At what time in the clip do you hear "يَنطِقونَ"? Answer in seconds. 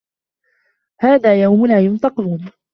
1.85-2.51